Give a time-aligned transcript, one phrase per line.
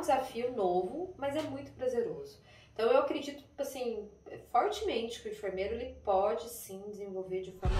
[0.00, 2.40] um desafio novo, mas é muito prazeroso.
[2.72, 4.08] Então eu acredito, assim,
[4.50, 7.76] fortemente que o enfermeiro ele pode sim desenvolver de forma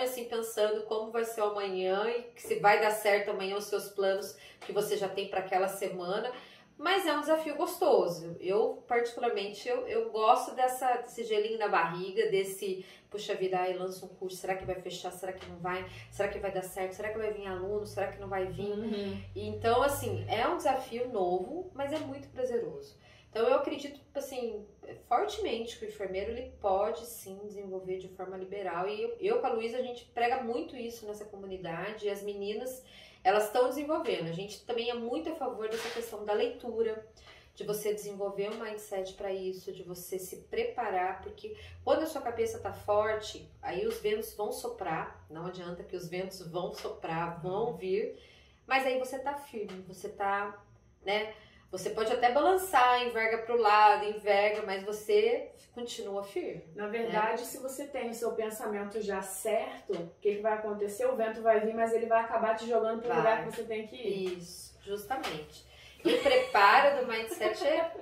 [0.00, 3.64] dorme assim pensando como vai ser o amanhã e se vai dar certo amanhã os
[3.64, 6.32] seus planos que você já tem para aquela semana.
[6.78, 8.36] Mas é um desafio gostoso.
[8.40, 14.06] Eu, particularmente, eu, eu gosto dessa, desse gelinho na barriga, desse, puxa vida, aí lança
[14.06, 16.92] um curso, será que vai fechar, será que não vai, será que vai dar certo,
[16.92, 18.72] será que vai vir aluno, será que não vai vir?
[18.72, 19.22] Uhum.
[19.36, 22.96] Então, assim, é um desafio novo, mas é muito prazeroso.
[23.30, 24.66] Então eu acredito assim
[25.08, 29.46] fortemente que o enfermeiro ele pode sim desenvolver de forma liberal e eu, eu com
[29.46, 32.84] a Luísa a gente prega muito isso nessa comunidade e as meninas
[33.22, 34.28] elas estão desenvolvendo.
[34.28, 37.06] A gente também é muito a favor dessa questão da leitura,
[37.54, 42.22] de você desenvolver um mindset para isso, de você se preparar, porque quando a sua
[42.22, 47.40] cabeça está forte, aí os ventos vão soprar, não adianta que os ventos vão soprar,
[47.42, 48.18] vão vir,
[48.66, 50.64] mas aí você está firme, você está,
[51.04, 51.34] né?
[51.70, 56.64] Você pode até balançar, enverga para o lado, enverga, mas você continua firme.
[56.74, 57.46] Na verdade, né?
[57.46, 61.06] se você tem o seu pensamento já certo, o que, que vai acontecer?
[61.06, 63.62] O vento vai vir, mas ele vai acabar te jogando para o lugar que você
[63.62, 64.38] tem que ir.
[64.38, 65.64] Isso, justamente.
[66.04, 67.92] E o preparo do mindset é,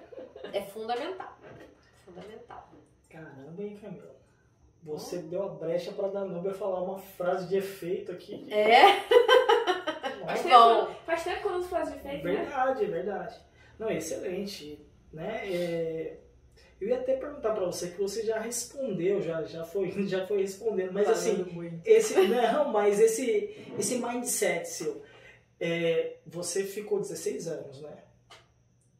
[0.52, 1.36] é fundamental.
[2.06, 2.70] Fundamental.
[3.10, 4.16] Caramba, hein, Camila?
[4.82, 8.46] Você deu a brecha para Danúbia falar uma frase de efeito aqui.
[8.50, 9.00] É?
[10.24, 12.90] Faz tempo, faz tempo que eu não frase de efeito, Verdade, né?
[12.90, 13.47] verdade.
[13.78, 14.78] Não, excelente.
[15.12, 15.42] Né?
[15.52, 16.18] É,
[16.80, 20.42] eu ia até perguntar para você que você já respondeu, já, já, foi, já foi
[20.42, 21.44] respondendo, mas assim,
[21.84, 25.02] esse não, mas esse esse mindset seu,
[25.60, 27.98] é, você ficou 16 anos, né?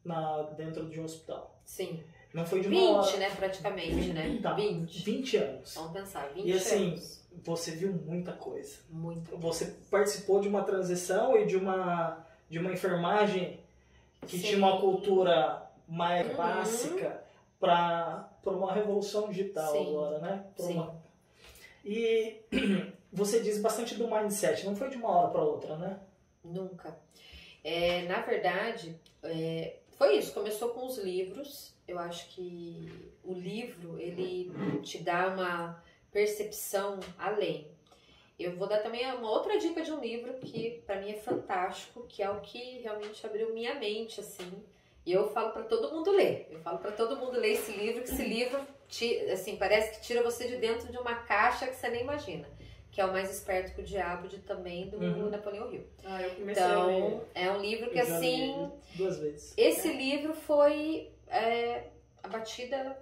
[0.03, 1.61] Na, dentro de um hospital.
[1.63, 2.03] Sim.
[2.33, 3.17] Não foi de uma 20, hora.
[3.17, 4.39] né, praticamente, 20, né?
[4.41, 5.03] Tá, 20.
[5.03, 5.75] 20 anos.
[5.75, 7.27] Vamos pensar, 20 E assim, anos.
[7.43, 8.77] você viu muita coisa.
[8.89, 9.35] Muita.
[9.37, 13.59] Você participou de uma transição e de uma de uma enfermagem
[14.27, 14.43] que Sim.
[14.43, 16.35] tinha uma cultura mais uhum.
[16.35, 17.23] clássica
[17.59, 19.87] para uma revolução digital Sim.
[19.87, 20.45] agora, né?
[20.57, 20.73] Sim.
[20.73, 21.01] Uma...
[21.83, 22.41] E
[23.11, 25.99] você diz bastante do mindset, não foi de uma hora para outra, né?
[26.43, 26.97] Nunca.
[27.63, 30.33] É, na verdade, é, foi isso.
[30.33, 31.73] Começou com os livros.
[31.87, 37.67] Eu acho que o livro ele te dá uma percepção além.
[38.39, 42.05] Eu vou dar também uma outra dica de um livro que para mim é fantástico,
[42.07, 44.63] que é o que realmente abriu minha mente assim.
[45.05, 46.47] E eu falo para todo mundo ler.
[46.49, 48.59] Eu falo para todo mundo ler esse livro, que esse livro
[49.33, 52.47] assim, parece que tira você de dentro de uma caixa que você nem imagina.
[52.91, 55.29] Que é o mais esperto que o diabo de também do uhum.
[55.29, 55.85] Napoleão Hill.
[56.03, 58.71] Ah, eu comecei então, é um livro que assim.
[58.95, 59.53] duas vezes.
[59.57, 59.93] Esse é.
[59.93, 61.87] livro foi é,
[62.23, 62.97] a batida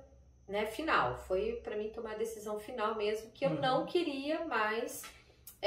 [0.47, 1.17] né, final.
[1.27, 3.61] Foi para mim tomar a decisão final mesmo, que eu uhum.
[3.61, 5.03] não queria mais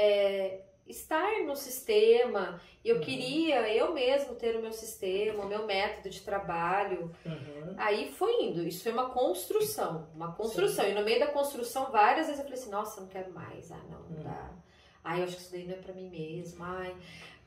[0.01, 2.59] é, estar no sistema.
[2.83, 3.01] Eu uhum.
[3.01, 7.11] queria eu mesmo ter o meu sistema, o meu método de trabalho.
[7.23, 7.75] Uhum.
[7.77, 8.67] Aí foi indo.
[8.67, 10.85] Isso foi uma construção, uma construção.
[10.85, 10.91] Sim.
[10.91, 13.71] E no meio da construção, várias vezes eu falei assim: nossa, não quero mais.
[13.71, 14.23] Ah, não, não uhum.
[14.23, 14.51] dá.
[15.03, 16.63] Ai, eu acho que isso daí não é para mim mesmo.
[16.63, 16.95] Ai.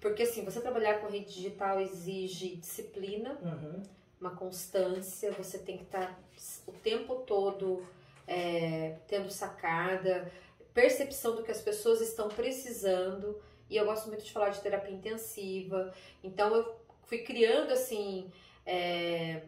[0.00, 3.82] Porque assim, você trabalhar com rede digital exige disciplina, uhum.
[4.20, 5.32] uma constância.
[5.32, 6.18] Você tem que estar tá
[6.66, 7.84] o tempo todo
[8.26, 10.30] é, tendo sacada
[10.74, 13.40] percepção do que as pessoas estão precisando.
[13.70, 15.94] E eu gosto muito de falar de terapia intensiva.
[16.22, 18.30] Então eu fui criando assim
[18.66, 19.42] é,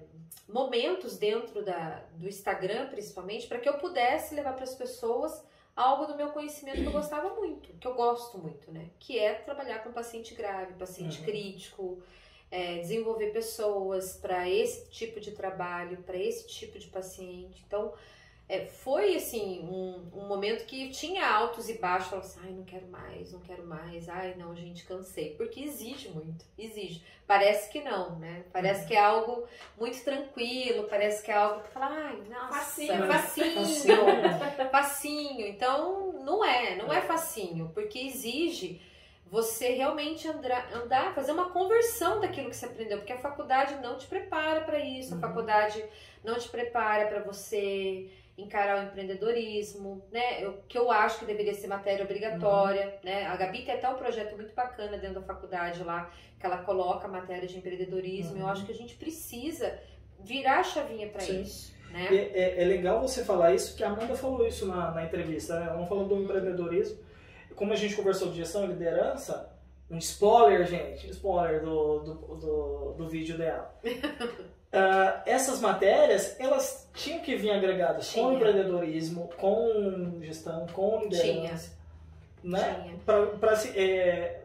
[0.48, 5.44] momentos dentro da, do Instagram, principalmente, para que eu pudesse levar para as pessoas
[5.74, 8.88] algo do meu conhecimento que eu gostava muito, que eu gosto muito, né?
[8.98, 11.24] Que é trabalhar com paciente grave, paciente uhum.
[11.24, 12.02] crítico,
[12.50, 17.62] é, desenvolver pessoas para esse tipo de trabalho, para esse tipo de paciente.
[17.66, 17.92] Então,
[18.48, 22.64] é, foi assim um, um, momento que tinha altos e baixos, falava assim, ai, não
[22.64, 27.02] quero mais, não quero mais, ai, não, gente, cansei, porque exige muito, exige.
[27.26, 28.44] Parece que não, né?
[28.52, 28.86] Parece uhum.
[28.86, 34.00] que é algo muito tranquilo, parece que é algo que fala, ai, nossa, facinho, facinho,
[34.70, 35.46] facinho.
[35.46, 38.80] Então, não é, não é, é facinho, porque exige
[39.28, 43.98] você realmente andar, andar, fazer uma conversão daquilo que você aprendeu, porque a faculdade não
[43.98, 45.18] te prepara para isso, uhum.
[45.18, 45.84] a faculdade
[46.22, 50.46] não te prepara para você encarar o empreendedorismo, né?
[50.46, 53.10] O que eu acho que deveria ser matéria obrigatória, uhum.
[53.10, 53.26] né?
[53.26, 57.06] A Gabi tem até um projeto muito bacana dentro da faculdade lá, que ela coloca
[57.06, 58.34] a matéria de empreendedorismo.
[58.34, 58.40] Uhum.
[58.40, 59.78] Eu acho que a gente precisa
[60.20, 61.74] virar a chavinha para isso.
[61.90, 62.08] Né?
[62.10, 65.58] É, é, é, legal você falar isso, que a Amanda falou isso na, na entrevista,
[65.58, 65.66] né?
[65.66, 66.98] Ela não falou do empreendedorismo.
[67.54, 69.55] Como a gente conversou de gestão e liderança,
[69.90, 73.72] um spoiler, gente, spoiler do, do, do, do vídeo dela.
[73.84, 78.24] Uh, essas matérias, elas tinham que vir agregadas Tinha.
[78.24, 81.70] com empreendedorismo, com gestão, com liderança.
[82.42, 82.52] Tinha.
[82.58, 82.82] Né?
[82.82, 82.98] Tinha.
[83.04, 84.40] Pra, pra, é,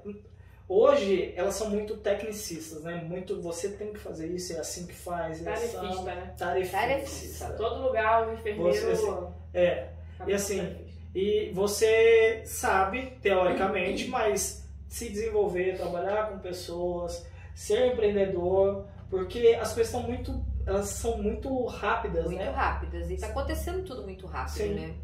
[0.70, 3.04] hoje, elas são muito tecnicistas, né?
[3.04, 5.42] Muito, você tem que fazer isso, é assim que faz.
[5.42, 6.34] É tarefista, assim, né?
[6.38, 6.78] Tarefista.
[6.78, 7.54] tarefista.
[7.54, 8.74] Todo lugar o enfermeiro...
[8.74, 9.90] Você, assim, é,
[10.28, 10.78] e assim,
[11.16, 14.61] e você sabe, teoricamente, mas
[14.92, 20.42] se desenvolver, trabalhar com pessoas, ser empreendedor porque as coisas estão muito.
[20.66, 22.46] Elas são muito rápidas, muito né?
[22.46, 23.12] Muito rápidas.
[23.12, 24.74] E tá acontecendo tudo muito rápido, Sim.
[24.74, 24.96] né?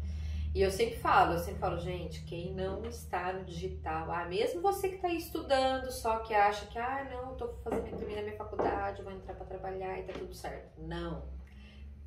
[0.54, 4.62] E eu sempre falo, eu sempre falo, gente, quem não está no digital, ah, mesmo
[4.62, 8.36] você que está aí estudando, só que acha que, ah, não, estou fazendo terminar minha
[8.36, 10.80] faculdade, vou entrar para trabalhar e tá tudo certo.
[10.80, 11.22] Não.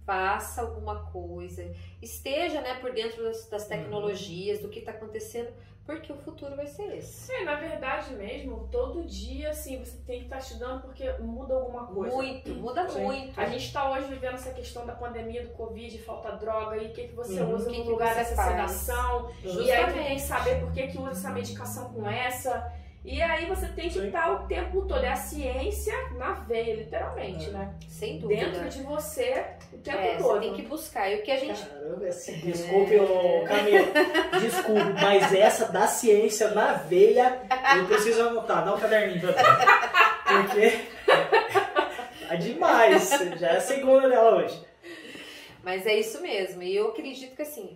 [0.03, 3.69] Faça alguma coisa, esteja né, por dentro das, das uhum.
[3.69, 4.63] tecnologias, uhum.
[4.63, 5.53] do que está acontecendo,
[5.85, 7.31] porque o futuro vai ser esse.
[7.33, 11.55] É, na verdade mesmo, todo dia, assim, você tem que estar tá estudando porque muda
[11.55, 12.15] alguma coisa.
[12.15, 13.03] Muito, muda Sim.
[13.03, 13.39] muito.
[13.39, 16.93] A gente está hoje vivendo essa questão da pandemia, do Covid, falta droga, e o
[16.93, 17.55] que, que você uhum.
[17.55, 19.31] usa que no que lugar dessa sedação.
[19.43, 22.70] E aí tem que saber por que, que usa essa medicação com essa.
[23.03, 24.07] E aí você tem que Sim.
[24.07, 25.03] estar o tempo todo.
[25.03, 27.51] É a ciência na veia, literalmente, é.
[27.51, 27.73] né?
[27.87, 28.45] Sem dúvida.
[28.45, 29.43] Dentro de você
[29.73, 30.33] o tempo é, todo.
[30.33, 31.09] Você tem que buscar.
[31.09, 31.65] E o que a gente.
[31.65, 33.43] Caramba, assim, desculpe, é.
[33.47, 33.87] Camila.
[34.39, 37.41] Desculpe, mas essa da ciência na veia,
[37.75, 38.63] eu preciso anotar.
[38.63, 40.47] Dá um caderninho pra mim.
[40.47, 40.79] Porque
[42.29, 43.09] é demais.
[43.39, 44.63] Já é a segunda dela hoje.
[45.63, 46.61] Mas é isso mesmo.
[46.61, 47.75] E eu acredito que assim,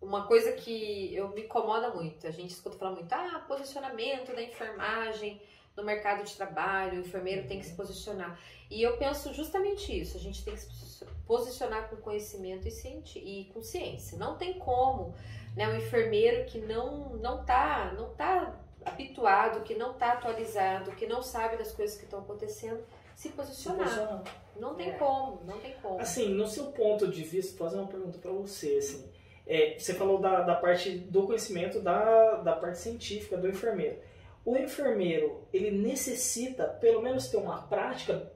[0.00, 4.42] uma coisa que eu me incomoda muito, a gente escuta falar muito, ah, posicionamento da
[4.42, 5.40] enfermagem
[5.76, 8.38] no mercado de trabalho, o enfermeiro tem que se posicionar.
[8.70, 12.70] E eu penso justamente isso, a gente tem que se posicionar com conhecimento e,
[13.16, 14.18] e com ciência.
[14.18, 15.14] Não tem como,
[15.56, 21.06] né, um enfermeiro que não não tá, não tá habituado, que não tá atualizado, que
[21.06, 22.82] não sabe das coisas que estão acontecendo,
[23.14, 23.88] se posicionar.
[23.88, 24.24] Se posicionar.
[24.56, 24.92] Não tem é.
[24.94, 26.00] como, não tem como.
[26.00, 29.08] Assim, no seu ponto de vista, vou fazer uma pergunta para você, assim,
[29.48, 33.98] é, você falou da, da parte do conhecimento, da, da parte científica do enfermeiro.
[34.44, 38.30] O enfermeiro, ele necessita pelo menos ter uma prática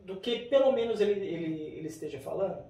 [0.00, 2.64] do que pelo menos ele, ele, ele esteja falando?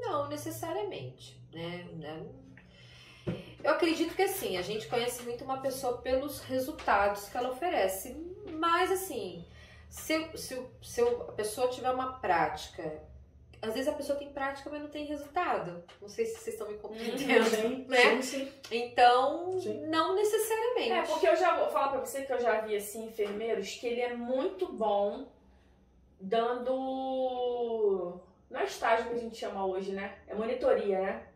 [0.00, 1.86] Não necessariamente, né?
[3.62, 8.16] Eu acredito que assim, a gente conhece muito uma pessoa pelos resultados que ela oferece,
[8.52, 9.44] mas assim,
[9.88, 13.00] se, se, se a pessoa tiver uma prática
[13.62, 15.84] às vezes a pessoa tem prática, mas não tem resultado.
[16.00, 17.44] Não sei se vocês estão me compreendendo.
[17.44, 18.20] Sim, né?
[18.20, 18.52] sim, sim.
[18.70, 19.86] Então, sim.
[19.86, 20.90] não necessariamente.
[20.90, 23.86] É, porque eu já vou falar pra você que eu já vi, assim, enfermeiros, que
[23.86, 25.28] ele é muito bom
[26.20, 28.20] dando.
[28.50, 30.18] Não é estágio que a gente chama hoje, né?
[30.26, 31.26] É monitoria, né?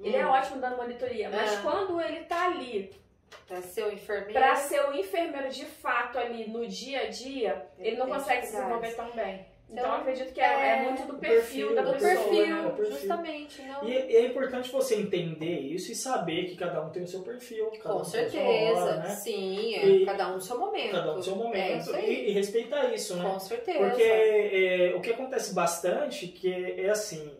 [0.00, 0.30] Ele é hum.
[0.30, 1.62] ótimo dando monitoria, mas é.
[1.62, 2.90] quando ele tá ali
[3.46, 4.32] Pra ser o enfermeiro.
[4.32, 8.46] Pra ser o enfermeiro de fato ali no dia a dia, ele, ele não consegue
[8.46, 9.46] se desenvolver tão bem.
[9.68, 12.14] Então, então acredito que é, é, é muito do perfil, perfil da do pessoa.
[12.14, 12.70] Perfil, né?
[12.70, 12.96] perfil.
[12.96, 13.62] Justamente.
[13.62, 13.88] Não...
[13.88, 17.22] E, e, é importante você entender isso e saber que cada um tem o seu
[17.22, 17.72] perfil.
[17.82, 18.80] Com um certeza.
[18.80, 19.08] Hora, né?
[19.08, 20.92] Sim, é, e, cada um no seu momento.
[20.92, 21.94] Cada um no seu momento.
[21.94, 23.28] É e, e, respeitar isso, né?
[23.28, 23.78] Com certeza.
[23.78, 27.32] Porque é, o que acontece bastante que é assim.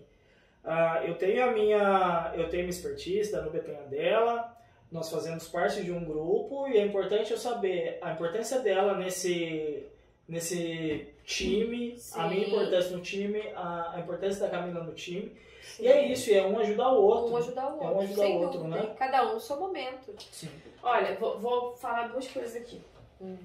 [0.65, 2.33] Uh, eu tenho a minha.
[2.35, 4.57] Eu tenho minha expertise da Nube tem a dela.
[4.91, 9.85] Nós fazemos parte de um grupo e é importante eu saber a importância dela nesse
[10.29, 12.21] nesse time, Sim.
[12.21, 15.37] a minha importância no time, a, a importância da Camila no time.
[15.63, 15.85] Sim.
[15.85, 17.33] E é isso, é um ajudar o outro.
[17.33, 17.87] Um ajudar o outro.
[17.87, 18.83] É um ajudar o outro, dúvida.
[18.83, 18.95] né?
[18.99, 20.15] Cada um no seu momento.
[20.31, 20.51] Sim.
[20.83, 22.81] Olha, vou, vou falar duas coisas aqui.
[23.21, 23.37] Hum.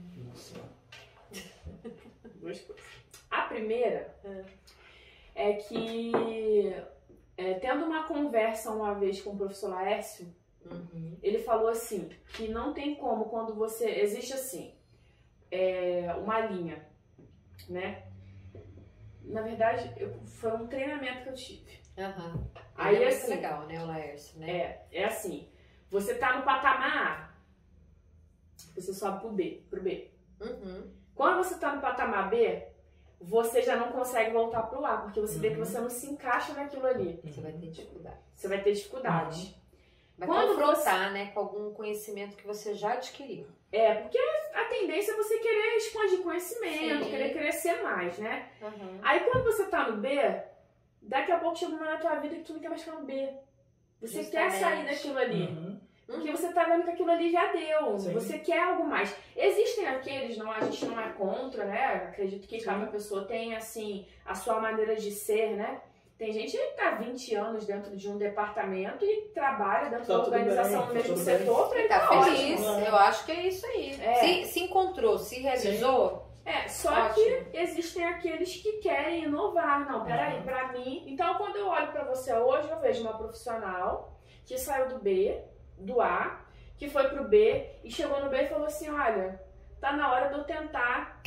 [2.35, 2.85] duas coisas.
[3.29, 4.13] A primeira
[5.35, 6.75] é, é que,
[7.37, 10.27] é, tendo uma conversa uma vez com o professor Laércio,
[10.65, 11.17] uhum.
[11.21, 13.87] ele falou assim, que não tem como quando você...
[14.01, 14.73] Existe assim,
[15.51, 16.85] é, uma linha,
[17.67, 18.03] né?
[19.23, 21.79] Na verdade, eu, foi um treinamento que eu tive.
[21.97, 22.47] Uhum.
[22.75, 24.49] Aí, é assim, legal, né, o Laércio, né?
[24.49, 25.49] É, é assim,
[25.89, 27.29] você tá no patamar A,
[28.73, 30.11] você sobe pro B, pro B.
[30.39, 30.91] Uhum.
[31.13, 32.67] Quando você tá no patamar B,
[33.19, 35.41] você já não consegue voltar pro A, porque você uhum.
[35.41, 35.65] vê que uhum.
[35.65, 37.19] você não se encaixa naquilo ali.
[37.23, 38.19] Você vai ter dificuldade.
[38.33, 39.41] Você vai ter dificuldade.
[39.41, 39.59] Uhum.
[40.17, 41.13] Vai Quando confrontar, você...
[41.13, 43.47] né, com algum conhecimento que você já adquiriu.
[43.71, 44.17] É, porque
[44.53, 45.38] a tendência é você
[46.29, 47.09] conhecimento, Sim.
[47.09, 48.49] querer crescer mais, né?
[48.61, 48.99] Uhum.
[49.01, 50.09] Aí quando você tá no B,
[51.01, 53.05] daqui a pouco chega uma na tua vida que tu não quer mais ficar no
[53.05, 53.29] B.
[53.99, 54.51] Você Justamente.
[54.51, 55.47] quer sair daquilo ali.
[55.47, 55.79] Uhum.
[56.05, 57.99] Porque você tá vendo que aquilo ali já deu.
[57.99, 58.13] Sim.
[58.13, 59.15] Você quer algo mais.
[59.35, 62.09] Existem aqueles, não, a gente não é contra, né?
[62.09, 62.65] Acredito que Sim.
[62.65, 65.81] cada pessoa tem, assim, a sua maneira de ser, né?
[66.19, 70.19] Tem gente que está 20 anos dentro de um departamento e trabalha dentro tá da
[70.19, 72.59] organização no mesmo setor para tá, tá feliz.
[72.59, 72.85] Ótimo.
[72.85, 74.01] Eu acho que é isso aí.
[74.01, 74.13] É.
[74.15, 76.27] Se, se encontrou, se realizou.
[76.43, 76.51] Sim.
[76.51, 77.13] É, só Ótimo.
[77.13, 79.89] que existem aqueles que querem inovar.
[79.89, 80.43] Não, peraí, uhum.
[80.43, 81.05] pra mim.
[81.07, 85.41] Então, quando eu olho para você hoje, eu vejo uma profissional que saiu do B,
[85.77, 86.45] do A,
[86.75, 89.41] que foi pro B e chegou no B e falou assim: olha,
[89.79, 91.21] tá na hora de eu tentar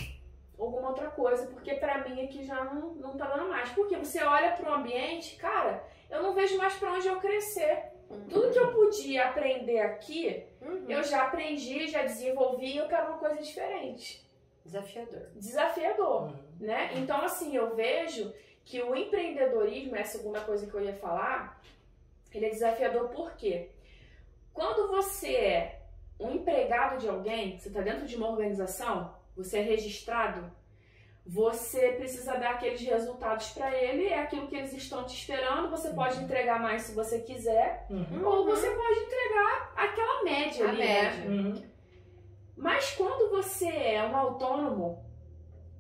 [0.65, 3.69] alguma outra coisa, porque para mim aqui já não, não tá dando mais.
[3.71, 7.93] Porque você olha para o ambiente, cara, eu não vejo mais para onde eu crescer.
[8.09, 8.29] Uhum.
[8.29, 10.85] Tudo que eu podia aprender aqui, uhum.
[10.89, 14.23] eu já aprendi, já desenvolvi, eu quero uma coisa diferente.
[14.65, 15.29] Desafiador.
[15.35, 16.37] Desafiador, uhum.
[16.61, 16.93] né?
[16.97, 18.33] Então, assim, eu vejo
[18.65, 21.61] que o empreendedorismo, é a segunda coisa que eu ia falar,
[22.33, 23.71] ele é desafiador por quê?
[24.53, 25.83] Quando você é
[26.21, 30.51] um empregado de alguém, você está dentro de uma organização, você é registrado,
[31.25, 35.71] você precisa dar aqueles resultados para ele, é aquilo que eles estão te esperando.
[35.71, 35.95] Você uhum.
[35.95, 38.25] pode entregar mais se você quiser, uhum.
[38.25, 41.03] ou você pode entregar aquela média A ali, né?
[41.03, 41.25] média.
[41.25, 41.37] né?
[41.37, 41.63] Uhum.
[42.57, 45.05] Mas quando você é um autônomo,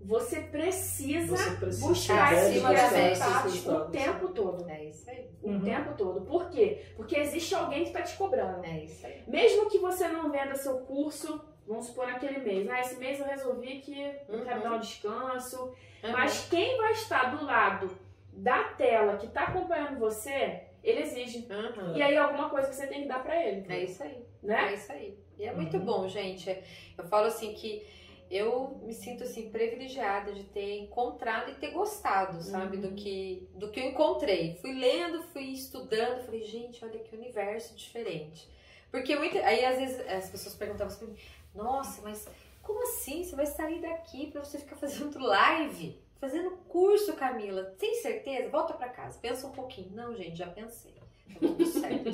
[0.04, 4.68] você precisa, você precisa buscar esses resultados o tempo todo.
[4.68, 5.28] É isso aí.
[5.42, 5.60] O uhum.
[5.60, 6.22] tempo todo.
[6.22, 6.86] Por quê?
[6.96, 8.64] Porque existe alguém que está te cobrando.
[8.64, 9.22] É isso aí.
[9.26, 12.68] Mesmo que você não venda seu curso, vamos supor naquele mês.
[12.68, 14.44] Ah, esse mês eu resolvi que eu uhum.
[14.44, 15.74] quero dar um descanso.
[16.02, 16.12] Uhum.
[16.12, 17.90] Mas quem vai estar do lado
[18.32, 21.46] da tela que está acompanhando você, ele exige.
[21.50, 21.96] Uhum.
[21.96, 23.66] E aí alguma coisa que você tem que dar para ele.
[23.68, 24.24] É isso aí.
[24.42, 24.70] Né?
[24.70, 25.18] É isso aí.
[25.38, 25.84] E é muito uhum.
[25.84, 26.50] bom, gente.
[26.96, 27.86] Eu falo assim que
[28.30, 32.82] eu me sinto assim privilegiada de ter encontrado e ter gostado, sabe, uhum.
[32.82, 34.56] do que do que eu encontrei.
[34.56, 38.48] Fui lendo, fui estudando, falei, gente, olha que universo diferente.
[38.90, 41.14] Porque muito, aí às vezes as pessoas perguntavam assim,
[41.54, 42.28] nossa, mas
[42.62, 43.24] como assim?
[43.24, 47.64] Você vai sair daqui para você ficar fazendo live, fazendo curso, Camila?
[47.78, 48.50] Tem certeza?
[48.50, 49.90] Volta para casa, pensa um pouquinho.
[49.92, 50.94] Não, gente, já pensei.
[50.94, 52.10] Tá tudo certo.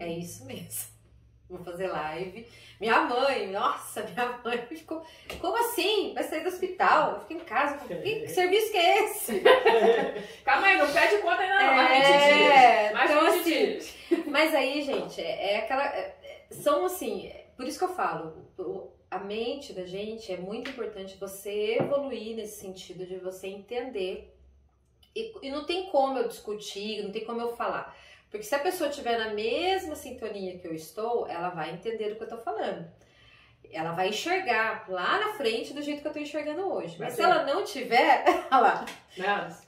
[0.00, 0.98] é isso mesmo
[1.48, 2.46] vou fazer live.
[2.78, 5.02] Minha mãe, nossa, minha mãe ficou,
[5.40, 6.12] como assim?
[6.14, 7.12] Vai sair do hospital?
[7.12, 9.42] Eu fico em casa, que, que serviço que é esse?
[10.44, 12.92] Calma aí, não pede conta ainda não, é, mais 20 dias.
[12.92, 14.26] Mais então, 20 assim, dias.
[14.26, 16.14] Mas aí, gente, é, é aquela, é,
[16.50, 18.46] são assim, por isso que eu falo,
[19.10, 24.32] a mente da gente é muito importante você evoluir nesse sentido de você entender
[25.12, 27.98] e, e não tem como eu discutir, não tem como eu falar.
[28.30, 32.14] Porque se a pessoa estiver na mesma sintonia que eu estou, ela vai entender o
[32.14, 32.88] que eu estou falando.
[33.70, 36.96] Ela vai enxergar lá na frente do jeito que eu estou enxergando hoje.
[36.98, 37.24] Mas, Mas se é.
[37.24, 38.86] ela não tiver, lá,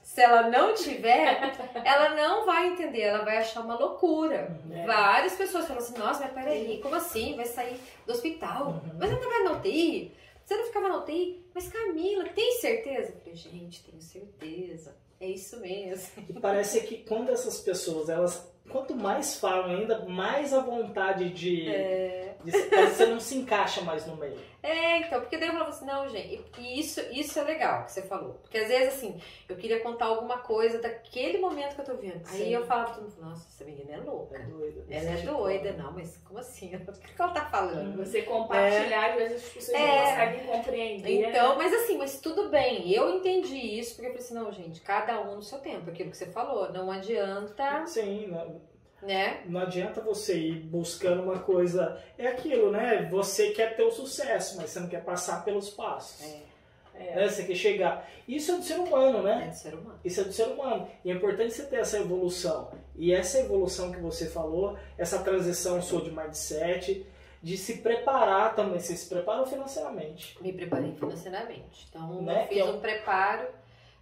[0.01, 1.53] se ela não tiver,
[1.85, 4.57] ela não vai entender, ela vai achar uma loucura.
[4.65, 4.75] Uhum.
[4.75, 4.85] É.
[4.85, 7.35] Várias pessoas falam assim, nossa, mas peraí, como assim?
[7.35, 8.67] Vai sair do hospital?
[8.67, 8.97] Uhum.
[8.99, 10.11] Mas não vai na UTI?
[10.43, 11.45] Você não ficava na UTI?
[11.53, 13.13] Mas Camila, tem certeza?
[13.13, 14.95] Eu falei, gente, tenho certeza.
[15.19, 16.23] É isso mesmo.
[16.27, 21.69] E parece que quando essas pessoas elas quanto mais falam ainda, mais a vontade de,
[21.69, 22.35] é.
[22.43, 24.39] de, você não se encaixa mais no meio.
[24.63, 27.91] É, então, porque daí eu falo assim, não, gente, e isso, isso é legal que
[27.91, 28.35] você falou.
[28.43, 32.23] Porque às vezes, assim, eu queria contar alguma coisa daquele momento que eu tô vendo.
[32.25, 32.43] Sim.
[32.43, 34.37] Aí eu falava pra todo mundo, nossa, essa menina é louca.
[34.37, 34.85] É doida.
[34.87, 36.71] Ela é doida, não, mas como assim?
[36.91, 37.97] O que ela tá falando?
[37.97, 39.11] Você compartilhar, é.
[39.11, 39.87] às vezes as pessoas é.
[39.87, 41.29] não conseguem compreender.
[41.29, 42.91] Então, mas assim, mas tudo bem.
[42.91, 46.11] Eu entendi isso, porque eu falei assim, não, gente, cada um no seu tempo, aquilo
[46.11, 46.71] que você falou.
[46.71, 47.85] Não adianta.
[47.87, 48.60] Sim, não
[49.01, 49.41] né?
[49.45, 52.01] Não adianta você ir buscando uma coisa.
[52.17, 53.07] É aquilo, né?
[53.11, 56.23] Você quer ter o sucesso, mas você não quer passar pelos passos.
[56.23, 56.51] É.
[56.93, 57.15] É.
[57.15, 57.29] Né?
[57.29, 58.09] Você quer chegar.
[58.27, 59.45] Isso é do ser humano, né?
[59.45, 59.99] É do ser humano.
[60.05, 60.87] Isso é do ser humano.
[61.03, 62.71] E é importante você ter essa evolução.
[62.95, 67.05] E essa evolução que você falou, essa transição sua de mindset,
[67.41, 68.79] de se preparar também.
[68.79, 70.37] Você se preparou financeiramente.
[70.41, 71.87] Me preparei financeiramente.
[71.89, 72.43] Então, né?
[72.43, 73.47] eu fiz é um preparo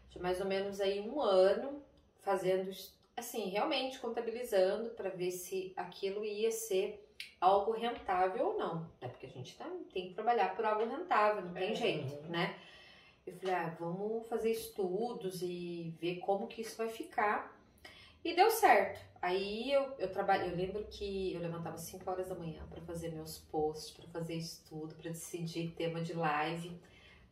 [0.10, 1.82] de mais ou menos aí um ano
[2.22, 2.70] fazendo
[3.20, 7.06] assim, realmente contabilizando para ver se aquilo ia ser
[7.40, 8.90] algo rentável ou não.
[9.02, 12.28] É porque a gente tá, tem que trabalhar por algo rentável, não tem é, jeito,
[12.30, 12.58] né?
[13.26, 17.56] Eu falei, ah, vamos fazer estudos e ver como que isso vai ficar.
[18.24, 19.00] E deu certo.
[19.22, 23.10] Aí eu, eu trabalho, eu lembro que eu levantava 5 horas da manhã para fazer
[23.10, 26.80] meus posts, para fazer estudo, para decidir tema de live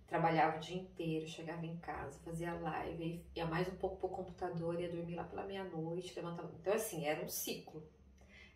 [0.08, 4.80] trabalhava o dia inteiro, chegava em casa, fazia live, ia mais um pouco pro computador,
[4.80, 6.50] ia dormir lá pela meia-noite, levantava.
[6.60, 7.84] Então, assim, era um ciclo.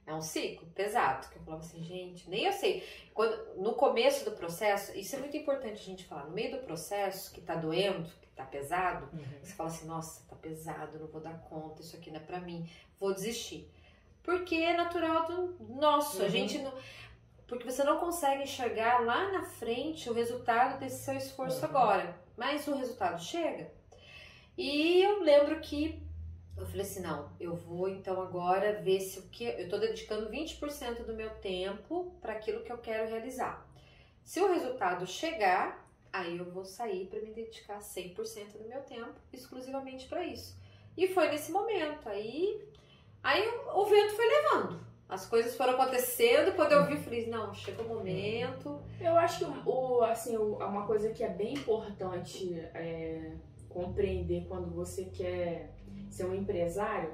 [0.05, 2.83] É um ciclo pesado, que eu falava assim, gente, nem eu sei.
[3.13, 6.63] Quando, no começo do processo, isso é muito importante a gente falar, no meio do
[6.63, 9.23] processo que tá doendo, que tá pesado, uhum.
[9.43, 12.39] você fala assim, nossa, tá pesado, não vou dar conta, isso aqui não é pra
[12.39, 12.67] mim,
[12.99, 13.69] vou desistir.
[14.23, 16.25] Porque é natural do nosso, uhum.
[16.25, 16.73] a gente não
[17.51, 21.65] porque você não consegue enxergar lá na frente o resultado desse seu esforço uhum.
[21.65, 23.69] agora, mas o resultado chega.
[24.57, 26.01] E eu lembro que
[26.55, 30.29] eu falei assim, não, eu vou então agora ver se o que eu tô dedicando
[30.29, 33.69] 20% do meu tempo para aquilo que eu quero realizar.
[34.23, 39.15] Se o resultado chegar, aí eu vou sair para me dedicar 100% do meu tempo
[39.33, 40.57] exclusivamente para isso.
[40.95, 42.07] E foi nesse momento.
[42.07, 42.65] Aí,
[43.21, 44.90] aí o vento foi levando.
[45.11, 48.81] As coisas foram acontecendo, quando eu vi, falei, não, chegou o momento.
[48.97, 53.33] Eu acho que o, assim, uma coisa que é bem importante é,
[53.67, 55.73] compreender quando você quer
[56.09, 57.11] ser um empresário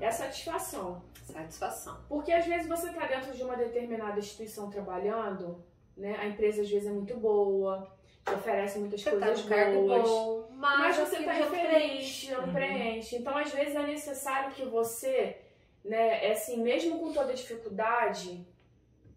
[0.00, 1.02] é a satisfação.
[1.24, 1.98] Satisfação.
[2.08, 5.64] Porque às vezes você está dentro de uma determinada instituição trabalhando,
[5.96, 6.18] né?
[6.20, 7.84] A empresa às vezes é muito boa,
[8.24, 10.08] te oferece muitas você coisas tá boas.
[10.08, 12.52] Bom, mas, mas você está infeliz, não uhum.
[12.52, 13.16] preenche.
[13.16, 15.36] Então, às vezes é necessário que você,
[15.84, 18.46] né, é assim, mesmo com toda dificuldade,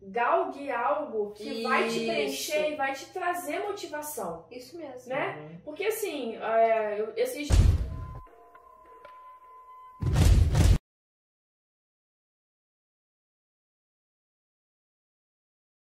[0.02, 1.64] galgue algo que Isso.
[1.64, 4.46] vai te preencher e vai te trazer motivação.
[4.52, 5.10] Isso mesmo.
[5.10, 5.38] Né?
[5.38, 5.58] Uhum.
[5.64, 7.48] Porque assim, é, eu, esses